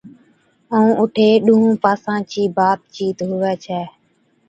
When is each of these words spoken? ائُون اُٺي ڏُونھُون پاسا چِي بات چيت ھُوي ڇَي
ائُون 0.73 0.89
اُٺي 1.01 1.27
ڏُونھُون 1.45 1.75
پاسا 1.83 2.13
چِي 2.31 2.43
بات 2.57 2.79
چيت 2.93 3.17
ھُوي 3.29 3.53
ڇَي 3.63 3.81